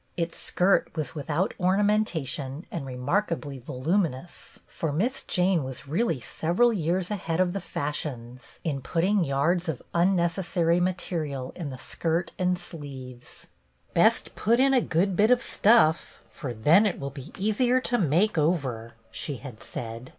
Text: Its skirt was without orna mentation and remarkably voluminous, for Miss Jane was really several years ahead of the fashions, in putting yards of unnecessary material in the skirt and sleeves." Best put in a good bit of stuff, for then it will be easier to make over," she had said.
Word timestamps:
Its 0.17 0.35
skirt 0.35 0.89
was 0.95 1.13
without 1.13 1.53
orna 1.59 1.83
mentation 1.83 2.65
and 2.71 2.87
remarkably 2.87 3.59
voluminous, 3.59 4.57
for 4.65 4.91
Miss 4.91 5.23
Jane 5.23 5.63
was 5.63 5.87
really 5.87 6.19
several 6.19 6.73
years 6.73 7.11
ahead 7.11 7.39
of 7.39 7.53
the 7.53 7.61
fashions, 7.61 8.57
in 8.63 8.81
putting 8.81 9.23
yards 9.23 9.69
of 9.69 9.83
unnecessary 9.93 10.79
material 10.79 11.53
in 11.55 11.69
the 11.69 11.77
skirt 11.77 12.31
and 12.39 12.57
sleeves." 12.57 13.45
Best 13.93 14.33
put 14.33 14.59
in 14.59 14.73
a 14.73 14.81
good 14.81 15.15
bit 15.15 15.29
of 15.29 15.43
stuff, 15.43 16.23
for 16.27 16.51
then 16.51 16.87
it 16.87 16.99
will 16.99 17.11
be 17.11 17.31
easier 17.37 17.79
to 17.81 17.99
make 17.99 18.39
over," 18.39 18.93
she 19.11 19.35
had 19.37 19.61
said. 19.61 20.09